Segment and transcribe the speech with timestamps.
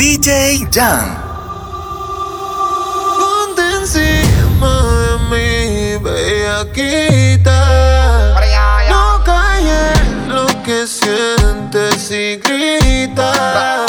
[0.00, 1.14] DJ Jan.
[3.18, 7.58] Ponte encima de mí, bellaquita.
[8.88, 13.84] No calles lo que sientes y grita.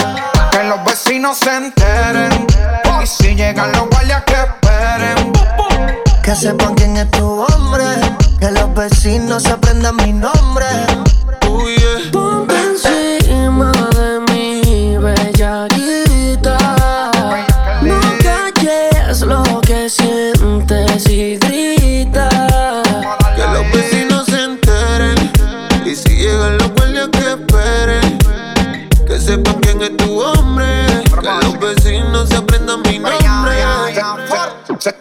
[0.52, 2.46] Que los vecinos se enteren.
[3.02, 5.32] Y si llegan los guardias que esperen.
[6.22, 7.86] Que sepan quién es tu hombre.
[8.38, 10.66] Que los vecinos aprendan mi nombre.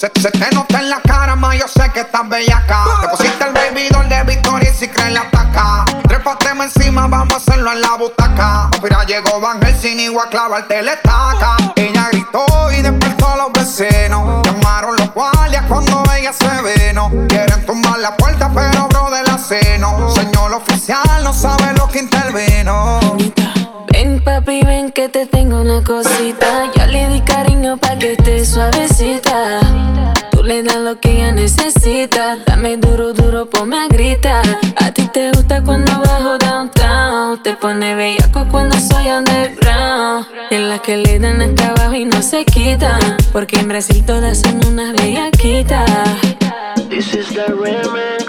[0.01, 2.85] Se, se- te nota en la cara, ma, yo sé que estás bellaca.
[3.03, 5.85] Te pusiste el baby doll de Victoria y si crees la ataca.
[6.09, 8.71] Trépateme encima, vamos a hacerlo en la butaca.
[8.83, 11.57] Mira, llegó Van Helsing y voy a clavarte la estaca.
[11.77, 14.43] Ella gritó y despertó a los vecinos.
[14.47, 16.49] Llamaron los guardias cuando ella se
[16.89, 17.11] vino.
[17.29, 19.31] Quieren tumbar la puerta, pero bro de la.
[19.41, 23.01] Señor oficial, no sabe lo que intervino.
[23.93, 26.70] Ven papi, ven que te tengo una cosita.
[27.71, 29.61] Cariño pa' que esté suavecita.
[30.33, 32.39] Tú le das lo que ella necesita.
[32.45, 34.45] Dame duro, duro, ponme a gritar.
[34.77, 37.41] A ti te gusta cuando bajo downtown.
[37.45, 40.27] Te pone bellaco cuando soy underground.
[40.51, 43.17] En las que le dan hasta abajo y no se quitan.
[43.33, 45.89] Porque en Brasil todas son unas bellaquitas.
[46.89, 48.20] This is the remix.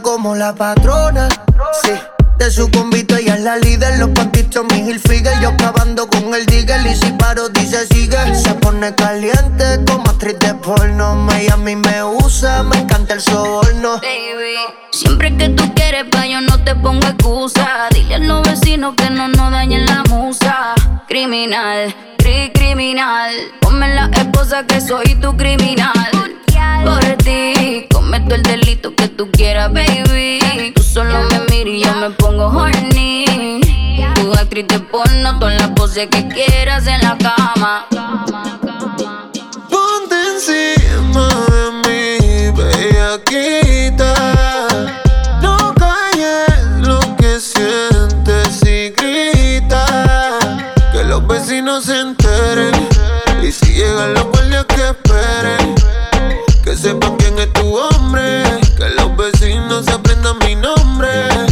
[0.00, 1.28] Como la patrona.
[1.82, 1.92] Sí.
[2.38, 6.46] De su convito ella es la líder, los pantitos mi Hilfiger Yo acabando con el
[6.46, 11.56] digger y si paro dice sigue Se pone caliente como actriz de porno Me a
[11.58, 14.56] mí me usa, me encanta el soborno Baby,
[14.90, 17.88] siempre que tú quieres, pa' yo no te pongo excusa.
[17.92, 19.28] Dile a los vecinos que no
[21.12, 23.34] Criminal, cri criminal.
[23.60, 25.92] Ponme la esposa que soy tu criminal.
[26.86, 30.72] Por ti, cometo el delito que tú quieras, baby.
[30.74, 33.60] Tú solo me miras y yo me pongo horny.
[34.14, 37.86] Tu actriz de porno, todas las poses que quieras en la cama.
[61.02, 61.46] Nombre.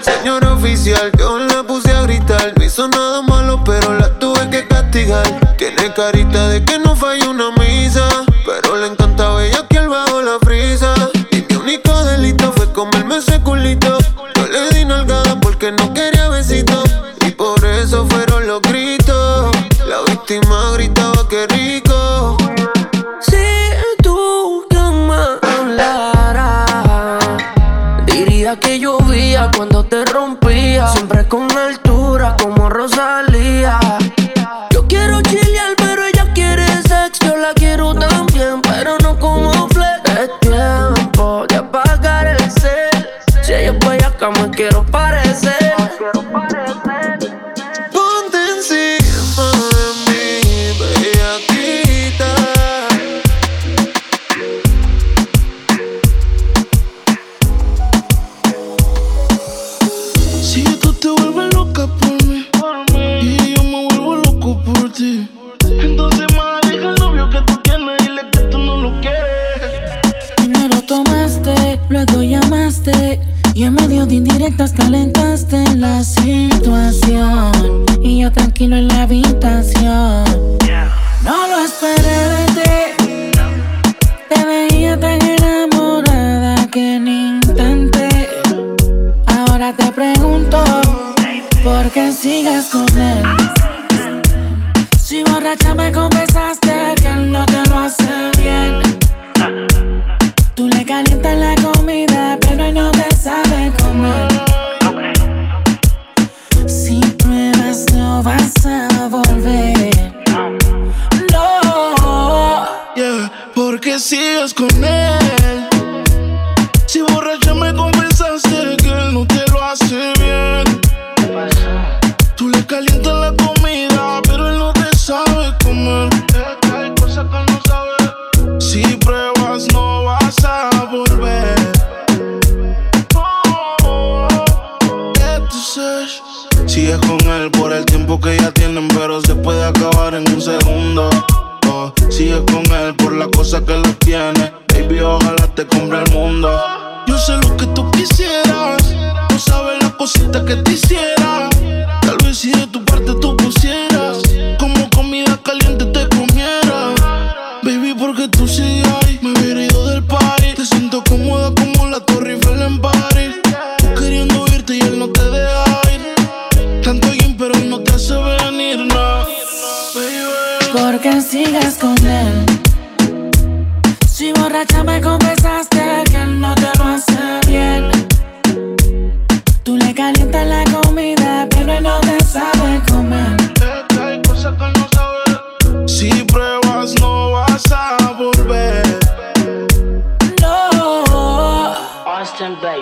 [0.00, 2.52] Señor oficial, yo la puse a gritar.
[2.56, 5.56] No hizo nada malo, pero la tuve que castigar.
[5.56, 8.08] Tiene carita de que no falla una misa.
[8.46, 10.94] Pero le encanta bella que al bajo la frisa.
[11.30, 14.01] Y mi único delito fue comerme ese culito.
[95.42, 96.81] Borracha me confesaste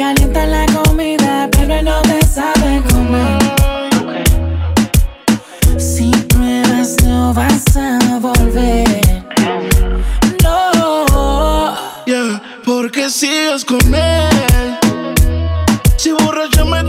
[0.00, 3.38] Calientas la comida, pero no te sabe comer.
[5.76, 9.02] Si pruebas, no vas a volver.
[10.42, 11.76] No.
[12.06, 14.78] Yeah, porque sigues con él.
[15.98, 16.82] Si borracha me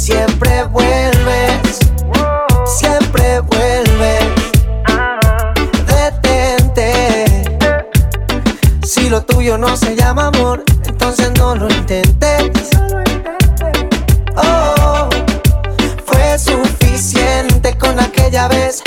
[0.00, 1.78] siempre vuelves.
[2.66, 4.24] Siempre vuelves.
[5.86, 7.44] Detente.
[8.82, 12.70] Si lo tuyo no se llama amor, entonces no lo intentes.
[14.36, 15.08] Oh.
[16.06, 18.82] Fue suficiente con aquella vez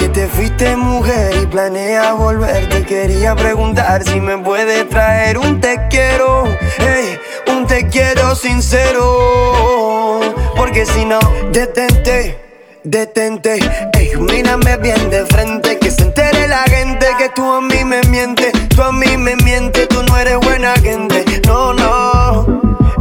[0.00, 5.60] que te fuiste mujer y planeas volver, te quería preguntar si me puedes traer un
[5.60, 6.44] te quiero,
[6.78, 7.18] ey,
[7.52, 10.20] un te quiero sincero.
[10.56, 11.18] Porque si no,
[11.52, 12.38] detente,
[12.82, 13.58] detente,
[13.92, 18.00] ey, mírame bien de frente, que se entere la gente que tú a mí me
[18.08, 21.26] mientes, tú a mí me mientes, tú no eres buena gente.
[21.46, 22.46] No, no,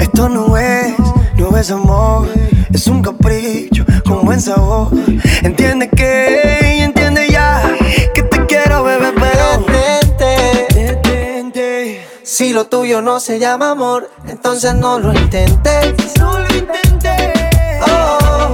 [0.01, 0.95] esto no es,
[1.37, 2.27] no es amor,
[2.73, 4.89] es un capricho con buen sabor.
[5.41, 6.18] Entiende que,
[12.59, 15.95] lo tuyo no se llama amor, entonces no lo intentes.
[16.19, 17.33] No lo intenté.
[17.87, 18.53] Oh,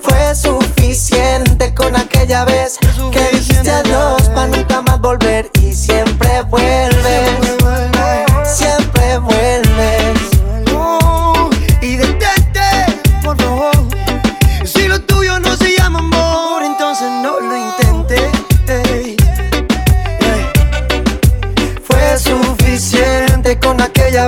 [0.00, 2.78] fue suficiente con aquella vez
[3.12, 7.61] que dijiste adiós para nunca más volver y siempre vuelves.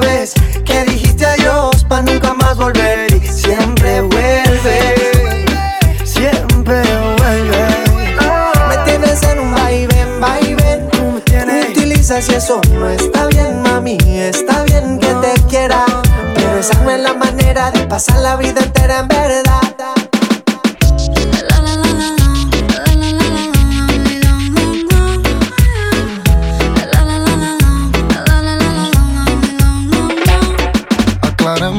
[0.00, 5.00] Que dijiste adiós para nunca más volver y siempre vuelves.
[6.04, 6.82] Siempre
[7.18, 7.66] vuelve.
[8.68, 10.88] Me tienes en un vaivén, vaivén.
[10.90, 11.20] Tú
[11.70, 13.96] utilizas eso no está bien, mami.
[14.02, 15.84] Está bien que te quiera,
[16.34, 19.73] pero esa no es la manera de pasar la vida entera en verdad.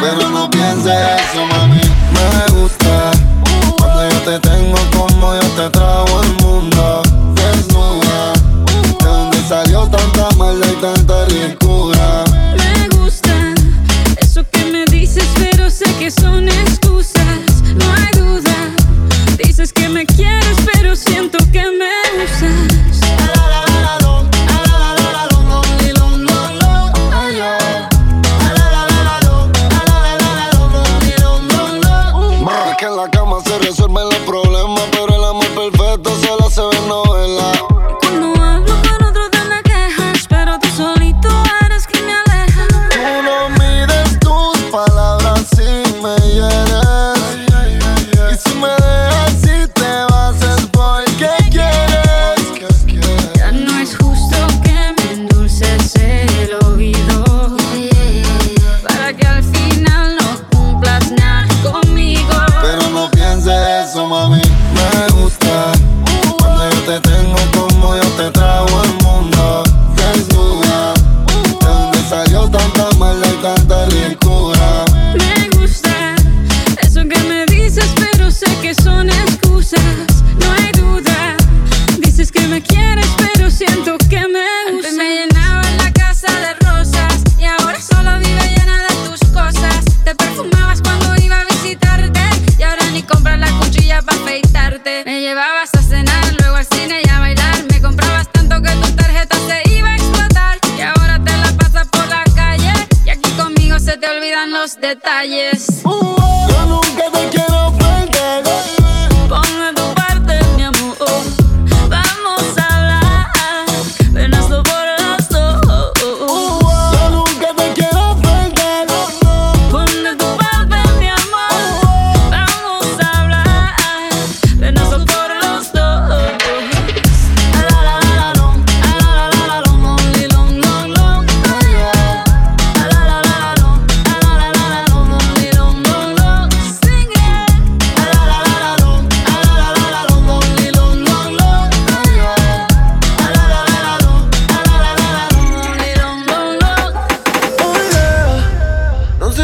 [0.00, 1.80] Pero no pienses eso, mami.
[2.14, 3.10] Me gusta
[3.76, 6.09] cuando yo te tengo como yo te trago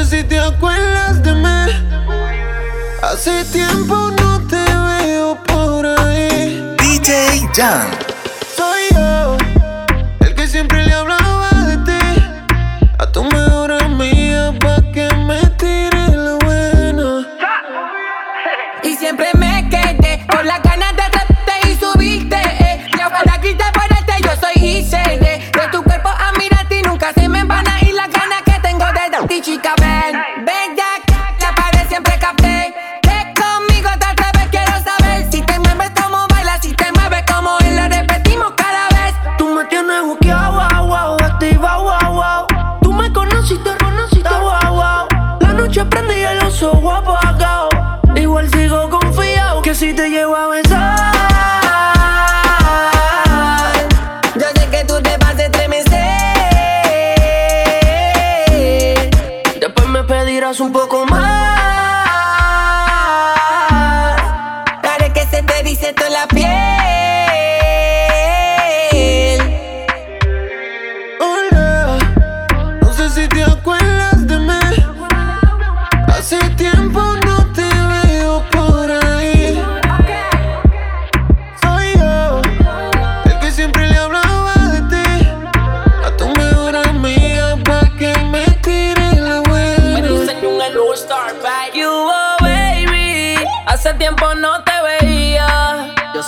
[0.06, 1.46] si te acuerdas de mí.
[3.02, 6.76] Hace tiempo no te veo por ahí.
[6.78, 8.05] DJ Jan.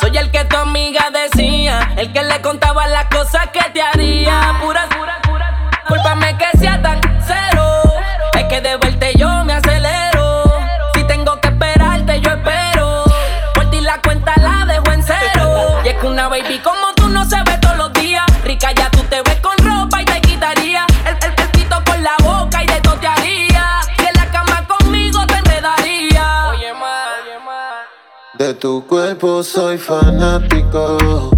[0.01, 0.11] Soy
[29.79, 31.38] fanático.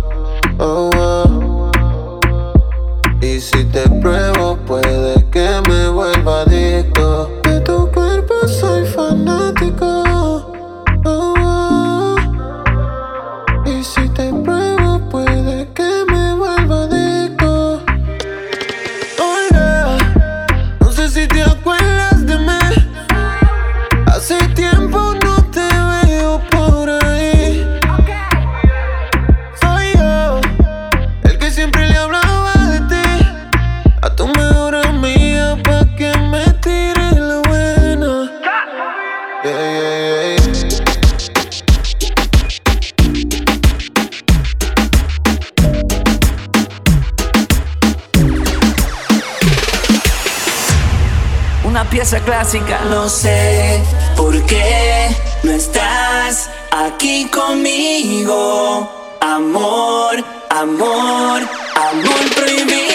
[62.59, 62.90] Amor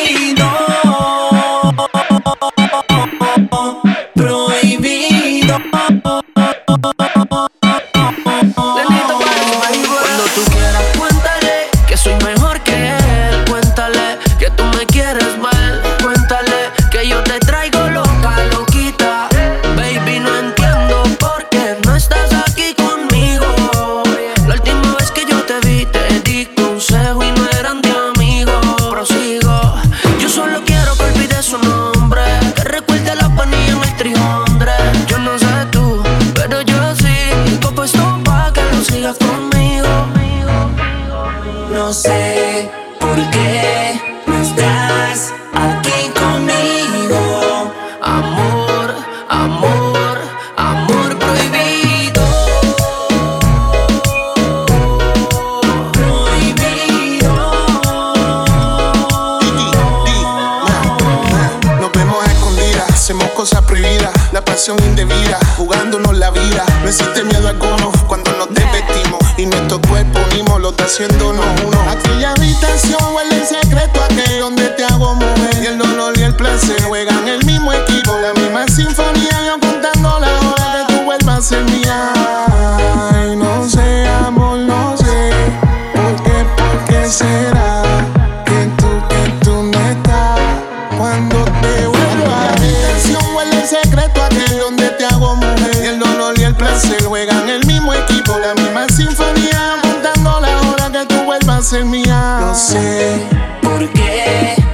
[96.80, 101.62] se juegan el mismo equipo, la misma sinfonía, contando la hora que tú vuelvas a
[101.62, 102.38] ser mía.
[102.42, 103.28] No sé
[103.62, 104.65] por qué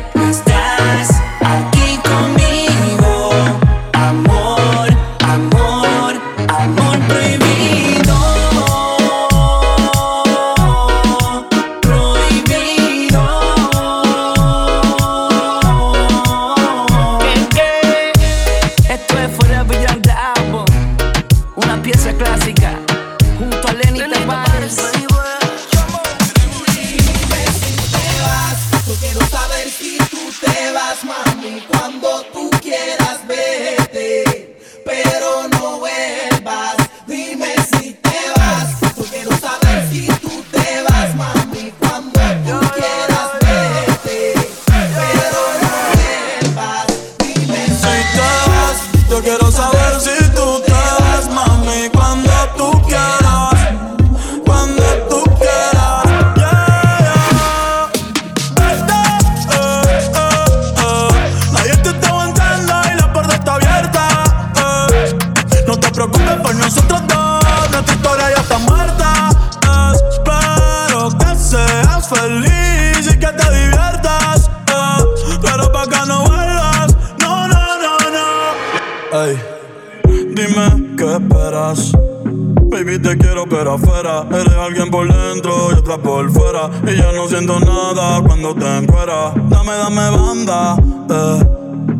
[86.87, 90.75] Y ya no siento nada cuando te encueras Dame, dame banda,
[91.09, 91.43] eh.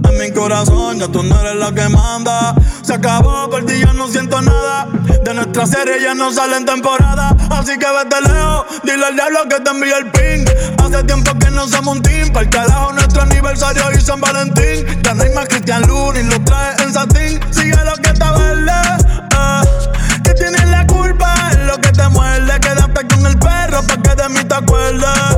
[0.10, 2.56] En mi corazón ya tú no eres la que manda.
[2.82, 4.88] Se acabó, por ti ya no siento nada.
[5.24, 7.36] De nuestra serie ya no sale en temporada.
[7.50, 10.46] Así que vete lejos, dile al diablo que te envíe el ping.
[10.84, 14.86] Hace tiempo que no somos un team Para el carajo nuestro aniversario y San Valentín.
[15.08, 17.40] Hay más Cristian Lunin, lo trae en satín.
[17.52, 22.60] Sigue lo que está verde, eh Que tienes la culpa, es lo que te muerde
[22.60, 25.38] Quédate con el perro pa' que de mí te acuerdes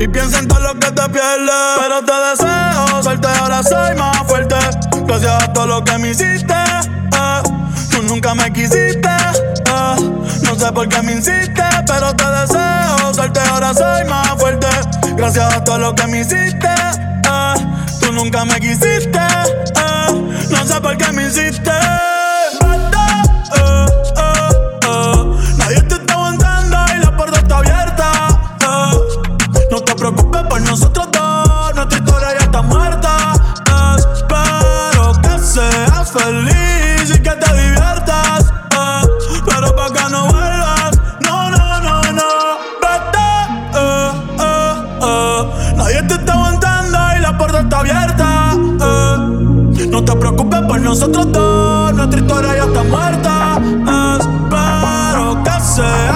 [0.00, 1.54] y piensa en todo lo que te pierdes.
[1.78, 4.56] Pero te deseo suerte, ahora soy más fuerte.
[5.06, 6.52] Gracias a todo lo que me hiciste.
[6.52, 7.42] eh.
[7.90, 9.08] Tú nunca me quisiste.
[9.08, 10.10] eh.
[10.42, 14.66] No sé por qué me insiste, pero te deseo suerte, ahora soy más fuerte.
[15.16, 16.68] Gracias a todo lo que me hiciste.
[16.68, 17.54] eh.
[18.00, 19.20] Tú nunca me quisiste.
[20.50, 21.70] No sé por qué me hiciste.
[30.34, 33.32] Preocupes por nosotros dos, nuestra historia ya está muerta.
[33.96, 38.52] Espero que seas feliz y que te diviertas.
[39.46, 42.58] pero pa' que no vuelvas, no, no, no, no.
[42.82, 43.30] Vete.
[45.76, 48.54] Nadie te está aguantando y la puerta está abierta.
[49.90, 53.58] No te preocupes por nosotros dos, nuestra historia ya está muerta.
[54.18, 56.13] Espero que seas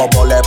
[0.00, 0.39] como mole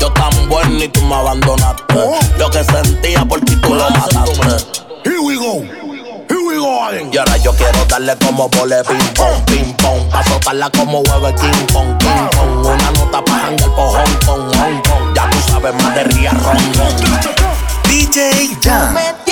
[0.00, 1.82] Yo tan bueno y tú me abandonaste.
[2.38, 4.82] Lo que sentía por ti tú lo mataste.
[5.04, 5.62] Here we go.
[6.28, 10.08] here we go Y ahora yo quiero darle como vole ping pong, ping pong.
[10.10, 12.66] Pa' soltarla como hueve king pong, pong.
[12.66, 16.94] Una nota pa' jangar por Hong Kong, Ya tú sabes más de ría ron, ron.
[17.88, 19.23] DJ Jan.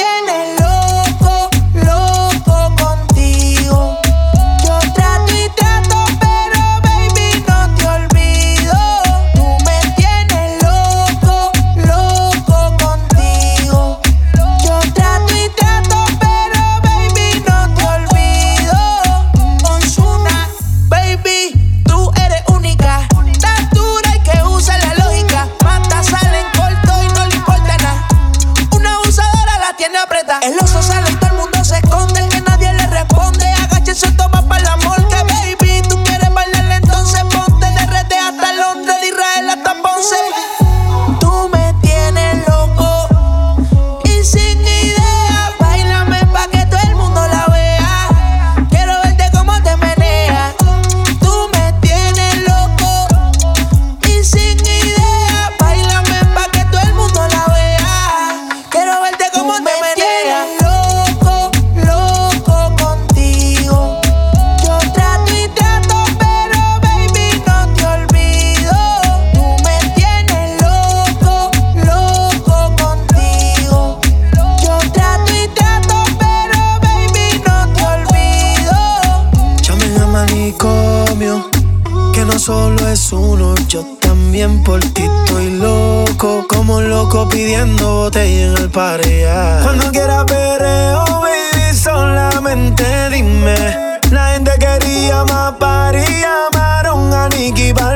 [82.42, 86.44] solo es uno, yo también por ti estoy loco.
[86.48, 89.62] Como loco pidiendo botella en el parear.
[89.62, 94.00] Cuando quieras perreo, baby, solamente dime.
[94.10, 97.92] La gente quería más party, llamaron a Nicky para.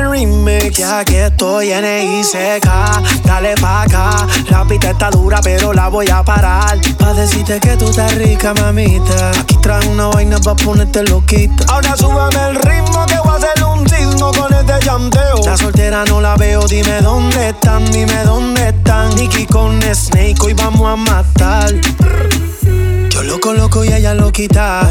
[0.76, 2.66] Ya que estoy en ICK,
[3.24, 4.26] dale pa' acá.
[4.50, 6.78] La pita está dura, pero la voy a parar.
[6.98, 9.30] Pa' decirte que tú estás rica, mamita.
[9.30, 11.64] Aquí trae una vaina pa' ponerte loquita.
[11.68, 13.65] Ahora súbame el ritmo que voy a hacerlo
[14.18, 15.40] con este llanteo.
[15.44, 19.14] La soltera no la veo, dime dónde están, dime dónde están.
[19.14, 21.72] Nicky con Snake, hoy vamos a matar.
[23.10, 24.88] Yo lo coloco y ella lo quita.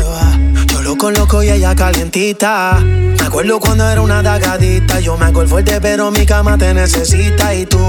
[0.71, 2.79] Yo lo coloco y ella calientita.
[2.81, 4.99] Me acuerdo cuando era una dagadita.
[4.99, 7.53] Yo me hago el fuerte, pero mi cama te necesita.
[7.53, 7.79] Y tú,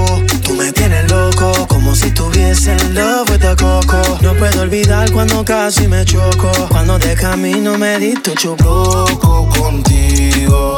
[0.43, 4.17] tú me tienes loco, como si estuviese en love with the coco.
[4.21, 6.51] No puedo olvidar cuando casi me choco.
[6.69, 10.77] Cuando de camino me di tu chubroco contigo.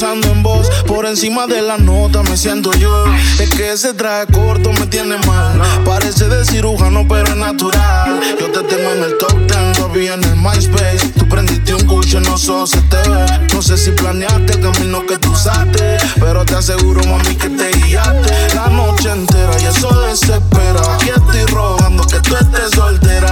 [0.00, 0.70] pensando en vos.
[0.86, 3.04] Por encima de la nota me siento yo.
[3.38, 5.60] Es que ese traje corto me tiene mal.
[5.84, 8.18] Parece de cirujano, pero es natural.
[8.40, 11.12] Yo te tengo en el top 10, todavía en el MySpace.
[11.18, 13.26] Tú prendiste un cucho, no sos se te ve.
[13.52, 15.98] No sé si planeaste el camino que tú usaste.
[16.18, 18.54] Pero te aseguro, mami, que te guiaste.
[18.54, 20.80] La noche entera y eso desespera.
[20.94, 23.30] Aquí estoy rogando que tú estés soltera.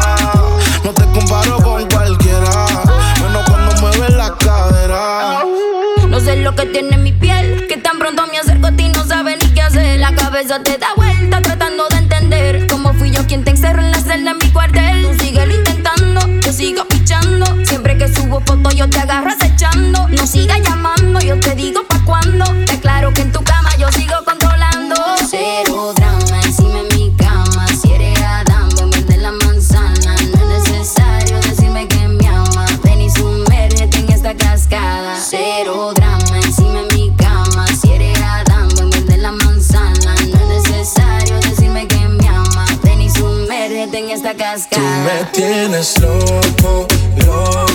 [0.85, 1.58] No te comparo
[10.49, 14.01] cabeza te da vuelta tratando de entender cómo fui yo quien te encerró en la
[14.01, 15.03] celda en mi cuartel.
[15.03, 17.45] Tú síguelo intentando, yo sigo pichando.
[17.65, 20.09] Siempre que subo fotos yo te agarro acechando.
[20.09, 22.45] No sigas llamando, yo te digo pa' cuándo.
[22.67, 24.15] Te claro que en tu cama yo sigo
[44.67, 46.89] Tú me tienes loco,
[47.25, 47.68] loco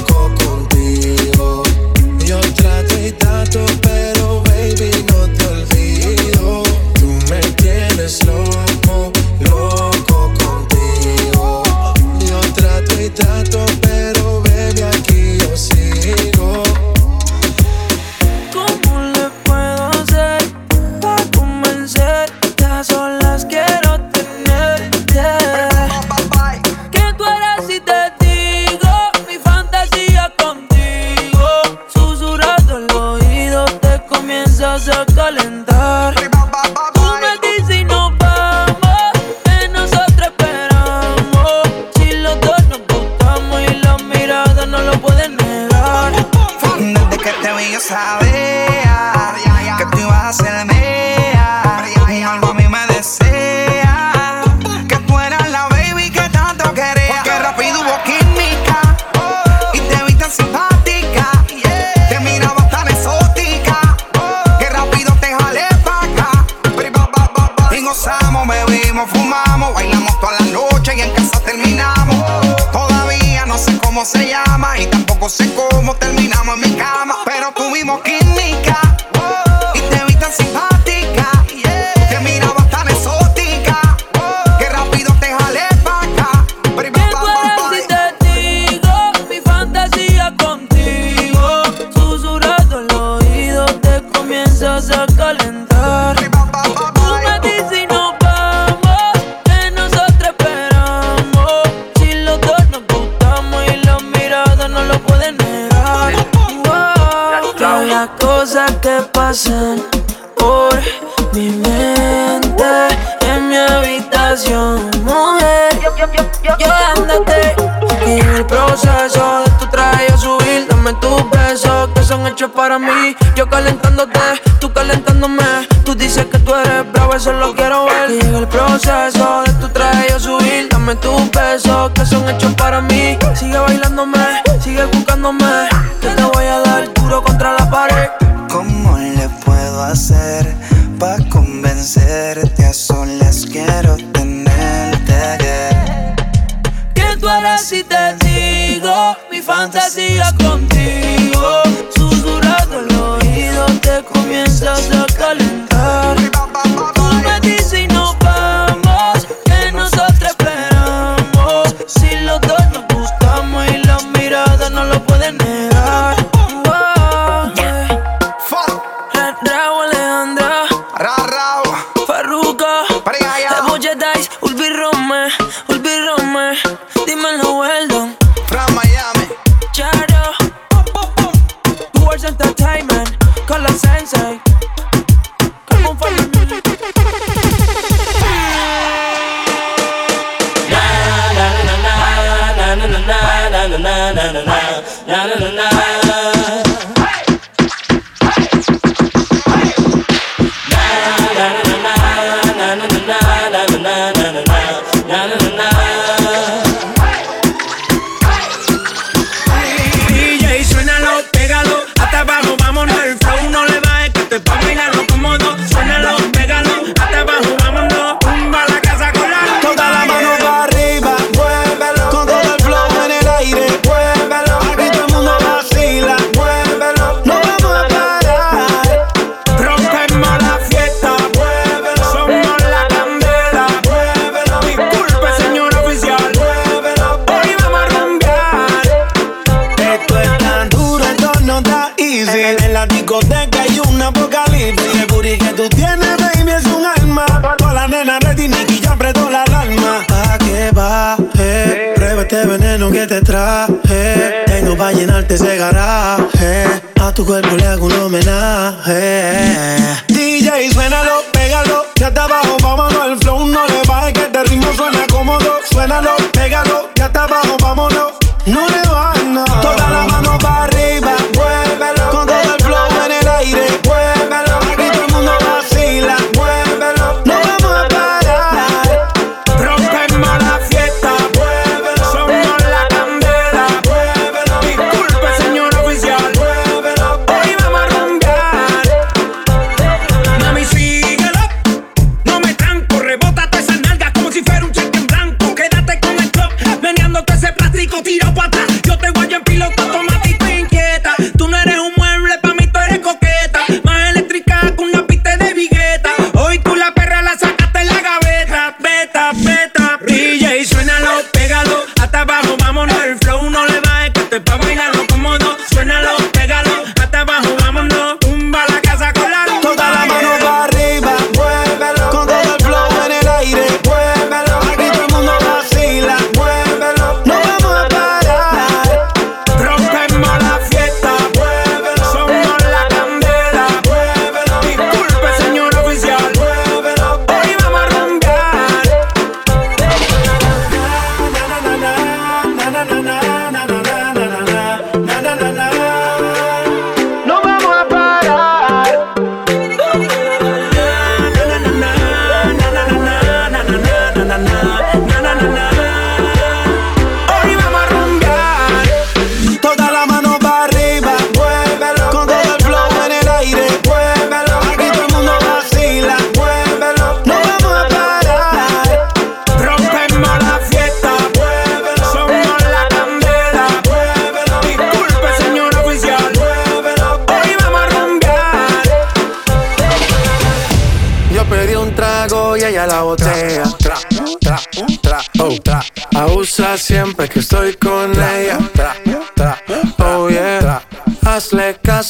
[133.36, 135.73] Sigue bailándome, sigue buscándome.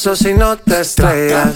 [0.04, 1.56] Caso si no te estrellas.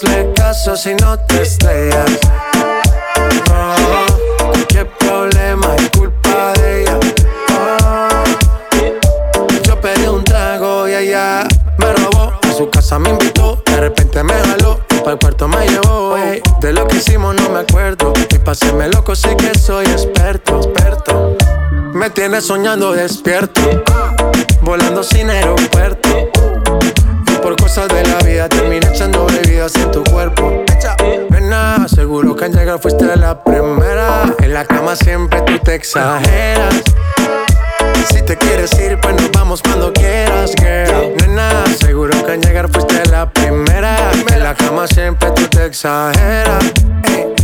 [0.00, 2.20] Hazle caso si no te estrellas.
[3.50, 7.00] Oh, cualquier problema es culpa de ella.
[7.58, 8.24] Oh,
[9.64, 12.32] yo pedí un trago y ella me robó.
[12.48, 14.78] A su casa me invitó, de repente me jaló.
[14.86, 16.16] Para el cuarto me llevó.
[16.16, 16.42] ey.
[16.60, 18.12] De lo que hicimos no me acuerdo.
[18.30, 21.36] Y pa' hacerme loco sé que soy experto, experto.
[21.92, 23.62] Me tienes soñando despierto,
[24.62, 26.30] volando sin aeropuerto.
[27.48, 30.64] Por cosas de la vida terminé echando bebidas en tu cuerpo.
[31.30, 34.36] Nena, seguro que al llegar fuiste la primera.
[34.40, 36.74] En la cama siempre tú te exageras.
[38.10, 41.16] Si te quieres ir, pues nos vamos cuando quieras, girl.
[41.22, 43.96] Nena, seguro que al llegar fuiste la primera.
[44.30, 46.62] En la cama siempre tú te exageras.
[47.04, 47.34] Ey.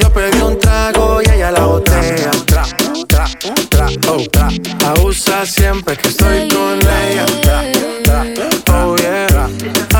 [0.00, 2.32] Yo pedí un trago y ella la botella.
[2.44, 2.64] Tra,
[3.06, 3.26] tra,
[3.70, 4.48] tra, oh, tra.
[4.84, 7.24] Abusa siempre que estoy con ella.
[7.40, 7.95] Tra, tra.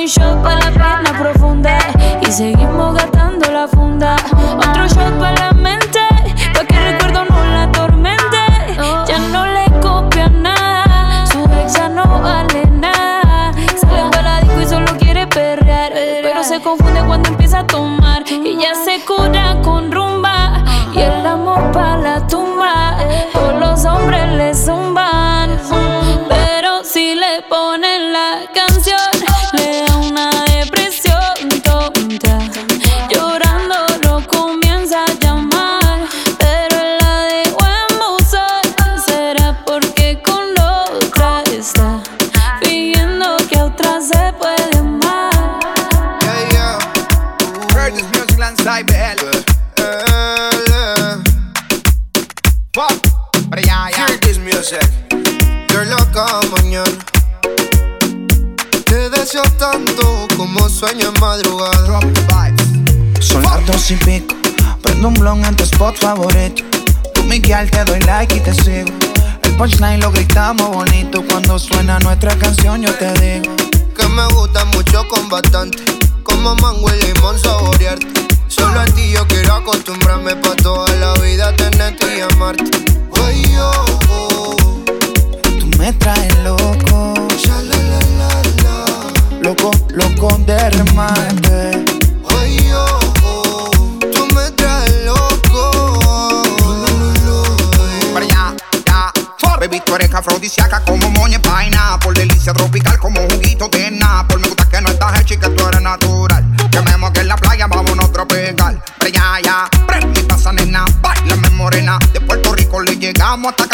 [0.00, 1.78] un shot para la pena profunda
[2.22, 4.16] y seguimos gastando la funda.
[4.56, 6.00] Otro shot para la mente,
[6.54, 8.38] pa' que el recuerdo no la atormente.
[9.06, 13.52] Ya no le copia nada, su ex ya no vale nada.
[13.76, 15.92] Sale para la disco y solo quiere perrear,
[16.22, 21.26] pero se confunde cuando empieza a tomar y ya se cura con rumba y el
[21.26, 22.96] amor para la tumba.
[23.34, 24.99] Todos los hombres le zumban,
[56.00, 56.90] Loca mañana.
[58.86, 62.00] Te deseo tanto como sueño en madrugada.
[63.20, 64.34] Son las dos y pico.
[64.82, 66.62] Prendo un blon en tu spot favorito.
[67.12, 68.90] Tú, Miguel, te doy like y te sigo.
[69.42, 71.22] El punchline lo gritamos bonito.
[71.28, 73.54] Cuando suena nuestra canción, yo te digo.
[73.94, 75.84] Que me gusta mucho con bastante.
[76.22, 78.06] Como mango y limón saborearte.
[78.48, 82.64] Solo a ti yo quiero acostumbrarme pa' toda la vida tenerte y amarte.
[83.22, 84.29] Ay, oh, oh.
[85.80, 87.14] Me traes loco.
[89.40, 91.84] Loco, loco de remate.
[92.28, 93.98] Ay, oh.
[94.12, 96.42] Tú me traes loco.
[98.12, 98.54] Pero ya,
[98.84, 99.10] ya.
[99.58, 101.98] Baby, tú eres afrodisíaca como moña vaina.
[102.02, 105.48] Por delicia tropical como juguito de Por Me gusta que no estás hecha y que
[105.48, 106.44] tú eres natural.
[106.70, 108.82] Quememos que en la playa vámonos a tropical.
[108.98, 109.70] Pero ya, ya.
[109.86, 110.84] Prende y pasa, nena.
[111.00, 111.98] Bailame morena.
[112.12, 113.69] De Puerto Rico le llegamos hasta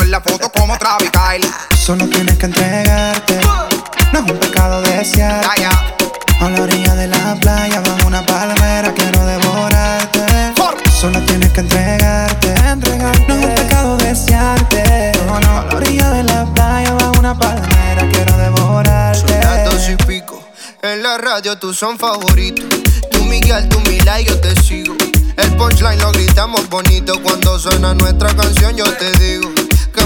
[0.00, 1.48] En la foto como Travis Kyle.
[1.78, 3.40] Solo tienes que entregarte.
[4.12, 5.44] No es un pecado desear.
[6.40, 10.52] A la orilla de la playa, bajo una palmera, quiero devorarte.
[10.90, 12.54] Solo tienes que entregarte.
[13.28, 15.12] No es un pecado desearte.
[15.26, 19.32] No, no, a la orilla de la playa, bajo una palmera, quiero devorarte.
[19.32, 20.42] Son las dos y pico.
[20.82, 22.66] En la radio tú son favoritos.
[23.12, 24.96] Tú Miguel, tú Mila y yo te sigo.
[25.36, 27.22] El punchline lo gritamos bonito.
[27.22, 29.53] Cuando suena nuestra canción, yo te digo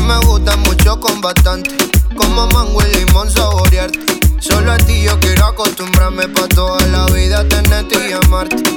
[0.09, 1.71] me gusta mucho con bastante.
[2.17, 4.01] Como mango y limón saborearte.
[4.41, 8.68] Solo a ti yo quiero acostumbrarme pa' toda la vida tenerte y amarte.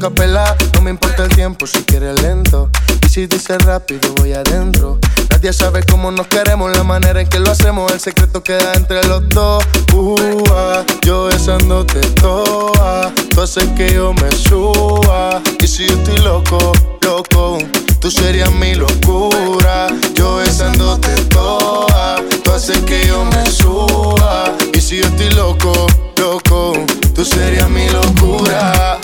[0.00, 2.70] No me importa el tiempo si quieres lento.
[3.04, 4.98] Y si dices rápido, voy adentro.
[5.28, 9.04] Nadie sabe cómo nos queremos, la manera en que lo hacemos, el secreto queda entre
[9.06, 9.62] los dos.
[9.92, 15.42] Uh, ah, yo besándote toa, tú haces que yo me suba.
[15.62, 16.72] Y si yo estoy loco,
[17.02, 17.58] loco,
[18.00, 19.88] tú serías mi locura.
[20.14, 24.56] Yo besándote toa, tú haces que yo me suba.
[24.72, 25.86] Y si yo estoy loco,
[26.16, 26.72] loco,
[27.14, 28.98] tú serías mi locura.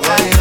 [0.00, 0.37] Soy